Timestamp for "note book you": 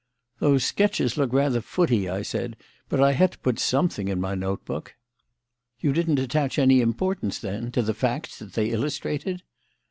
4.33-5.93